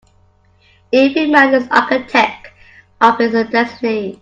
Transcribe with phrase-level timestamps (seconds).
[0.91, 2.47] Every man is the architect
[3.01, 4.19] of his destiny.